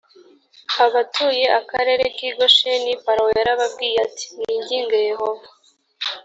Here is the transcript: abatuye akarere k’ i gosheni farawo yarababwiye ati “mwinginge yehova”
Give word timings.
abatuye 0.85 1.45
akarere 1.59 2.03
k’ 2.15 2.17
i 2.27 2.29
gosheni 2.37 2.91
farawo 3.03 3.29
yarababwiye 3.37 3.97
ati 4.07 4.25
“mwinginge 4.35 4.97
yehova” 5.09 5.47